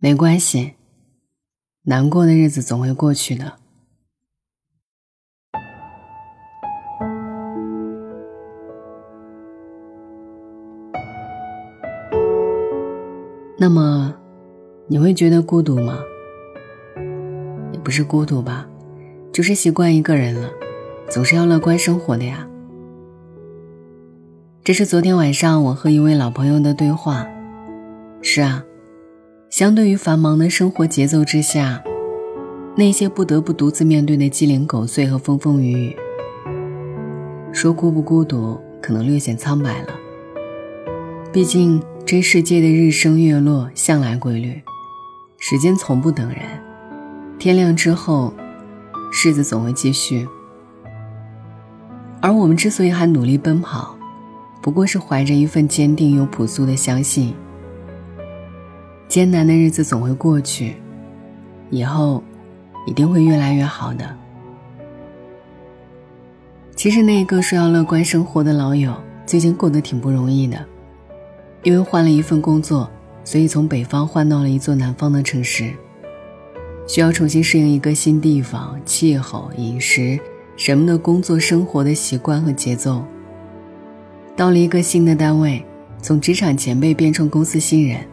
[0.00, 0.74] 没关系，
[1.82, 3.54] 难过的日子总会过去的。
[13.58, 14.14] 那么，
[14.86, 15.98] 你会觉得孤独吗？
[17.72, 18.68] 也不是孤独吧，
[19.32, 20.48] 就是习惯一个人了，
[21.10, 22.48] 总是要乐观生活的呀。
[24.62, 27.26] 这是昨天晚上我和一位老朋友的对话。
[28.22, 28.64] 是啊，
[29.50, 31.82] 相对于繁忙的生活节奏之下，
[32.76, 35.96] 那些不得不独自面对的鸡零狗碎和风风雨雨，
[37.52, 39.88] 说孤不孤独，可能略显苍白了。
[41.32, 41.82] 毕竟。
[42.08, 44.62] 这世界的日升月落向来规律，
[45.36, 46.38] 时间从不等人。
[47.38, 48.32] 天亮之后，
[49.12, 50.26] 日子总会继续。
[52.22, 53.94] 而我们之所以还努力奔跑，
[54.62, 57.34] 不过是怀着一份坚定又朴素的相信：
[59.08, 60.76] 艰难的日子总会过去，
[61.70, 62.22] 以后
[62.86, 64.04] 一定会越来越好的。
[66.76, 70.62] 其实，那一个说要乐观生活的老友，最近过得挺不容易的。
[71.64, 72.88] 因为换了一份工作，
[73.24, 75.72] 所以从北方换到了一座南方的城市，
[76.86, 80.20] 需要重新适应一个新地方、气候、饮食
[80.56, 83.02] 什么的工作生活的习惯和节奏。
[84.36, 85.64] 到了一个新的单位，
[86.00, 88.06] 从职场前辈变成公司新人，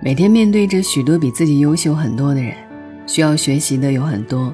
[0.00, 2.54] 每天面对着许多比自己优秀很多的人，
[3.06, 4.52] 需要学习的有很多，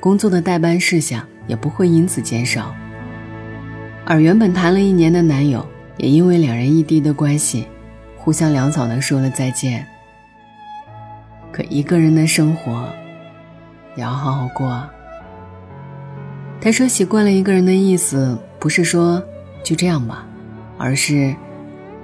[0.00, 2.74] 工作的代办事项也不会因此减少。
[4.04, 5.66] 而原本谈了一年的男友。
[5.98, 7.66] 也因为两人异地的关系，
[8.18, 9.86] 互相潦草的说了再见。
[11.50, 12.86] 可一个人的生活，
[13.96, 14.86] 也要好好过。
[16.60, 19.22] 他说习惯了一个人的意思，不是说
[19.62, 20.26] 就这样吧，
[20.76, 21.34] 而是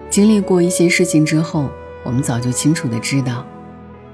[0.08, 1.68] 经历过一些事情之后，
[2.04, 3.46] 我们早就清楚的知道，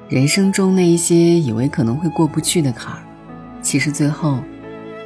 [0.08, 3.02] 人生中那一些以为可能会过不去的坎儿，
[3.62, 4.38] 其实最后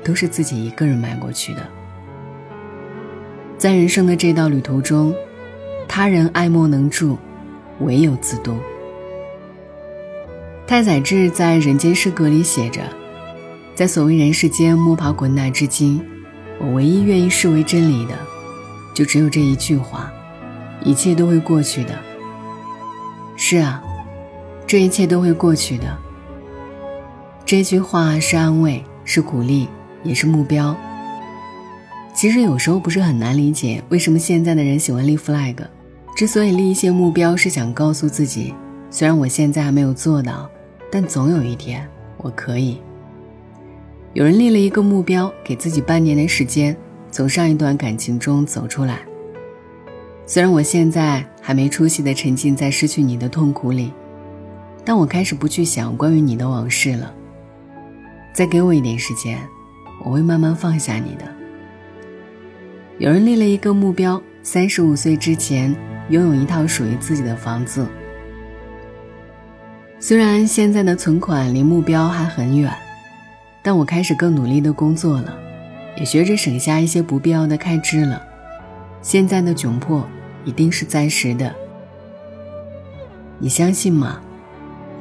[0.04, 1.60] 都是自己一个人迈过去的。
[3.56, 5.14] 在人生的这道旅途中，
[5.86, 7.16] 他人爱莫能助，
[7.80, 8.56] 唯有自渡。
[10.66, 12.80] 太宰治在《人间失格》里写着
[13.74, 16.00] ：“在所谓人世间摸爬滚打至今，
[16.58, 18.14] 我唯一愿意视为真理的，
[18.92, 20.12] 就只有这一句话：
[20.82, 21.96] 一切都会过去的。”
[23.44, 23.82] 是啊，
[24.68, 25.98] 这一切都会过去的。
[27.44, 29.68] 这句话是安慰，是鼓励，
[30.04, 30.76] 也是目标。
[32.14, 35.56] 其实有时候不是很难理解，为什么现在的人喜欢立 flag。
[36.16, 38.54] 之所以立一些目标，是想告诉自己，
[38.90, 40.48] 虽然我现在还没有做到，
[40.88, 41.84] 但总有一天
[42.18, 42.80] 我可以。
[44.12, 46.76] 有人立了一个目标，给自己半年的时间，
[47.10, 49.00] 从上一段感情中走出来。
[50.26, 53.92] 虽然我现在还没出息的沉浸在失去你的痛苦里，
[54.84, 57.12] 但我开始不去想关于你的往事了。
[58.32, 59.38] 再给我一点时间，
[60.04, 61.24] 我会慢慢放下你的。
[62.98, 65.74] 有人立了一个目标：三十五岁之前
[66.08, 67.86] 拥有一套属于自己的房子。
[69.98, 72.72] 虽然现在的存款离目标还很远，
[73.62, 75.36] 但我开始更努力的工作了，
[75.96, 78.22] 也学着省下一些不必要的开支了。
[79.00, 80.06] 现在的窘迫
[80.44, 81.54] 一定是暂时的，
[83.38, 84.20] 你相信吗？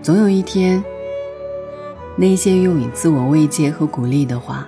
[0.02, 0.84] 总有一天，
[2.16, 4.68] 那些用以自我慰藉和鼓励的话，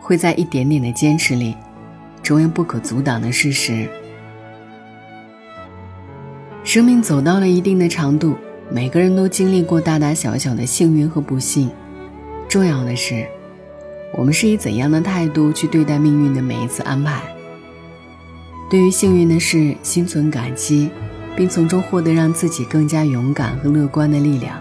[0.00, 1.54] 会在一点点的坚持里。
[2.22, 3.88] 成为不可阻挡的事实。
[6.62, 8.36] 生命走到了一定的长度，
[8.70, 11.70] 每个人都经历过大大小小的幸运和不幸。
[12.46, 13.26] 重要的是，
[14.16, 17.22] 我们是以怎样的态度去对待命运的每一次安排。
[18.70, 20.88] 对于幸运的事，心存感激，
[21.36, 24.56] 并从中获得让自己更加勇敢和乐观的力量，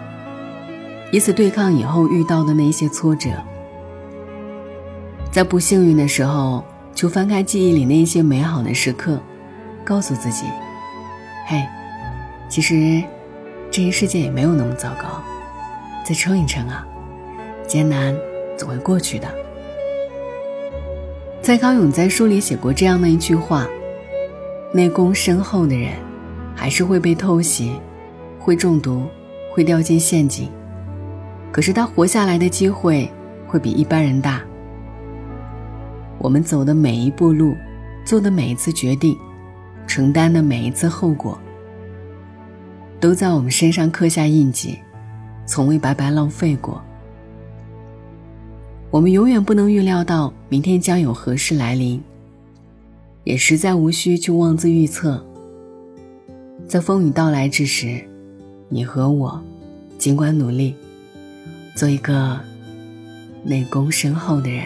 [1.12, 3.30] 以此对抗以后遇到的那些挫折。
[5.32, 6.66] 在不幸运的时候。
[6.92, 9.18] 就翻开记忆里那些美好的时刻，
[9.86, 10.44] 告诉自己
[11.48, 11.64] ：“嘿，
[12.50, 13.02] 其实
[13.72, 15.24] 这一世界也没有那么糟糕，
[16.04, 16.86] 再撑一撑啊，
[17.66, 18.14] 艰难
[18.58, 19.30] 总会过去的。”
[21.42, 23.66] 蔡康永在书里写过这样的一句话
[24.72, 25.94] ：“内功深厚的人，
[26.56, 27.72] 还是会被偷袭，
[28.40, 29.06] 会中毒，
[29.52, 30.48] 会掉进陷阱，
[31.52, 33.10] 可是他活下来的机会
[33.48, 34.42] 会比一般人大。”
[36.20, 37.56] 我们走的每一步路，
[38.06, 39.18] 做的每一次决定，
[39.88, 41.40] 承担的每一次后果，
[43.00, 44.78] 都在我们身上刻下印记，
[45.48, 46.80] 从未白白浪费过。
[48.92, 52.00] 我们永远不能预料到明天将有何事来临，
[53.24, 55.24] 也实在无需去妄自预测，
[56.68, 58.04] 在风雨到来之时，
[58.70, 59.42] 你和我
[59.98, 60.76] 尽管努力，
[61.76, 62.40] 做一个
[63.44, 64.66] 内功深厚的人。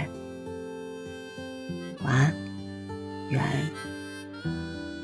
[2.03, 2.33] 晚安，
[3.29, 3.41] 愿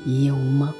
[0.06, 0.72] 一夜无梦。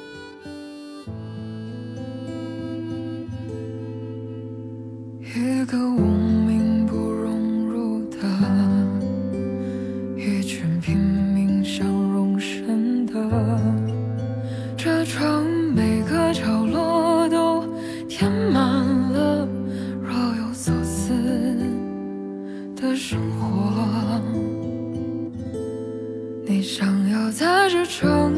[23.11, 23.41] 生活。
[26.45, 28.33] 你想要在这城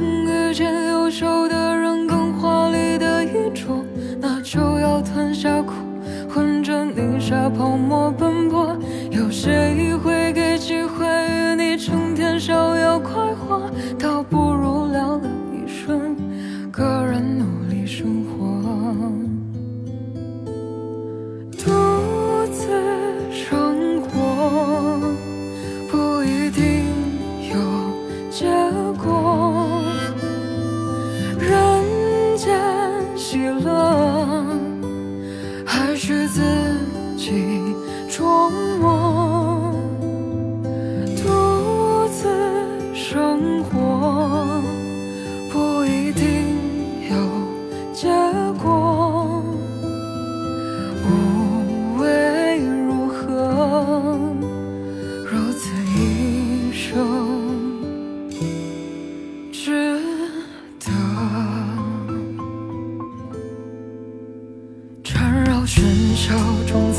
[65.66, 65.82] 喧
[66.16, 66.36] 嚣
[66.68, 66.93] 中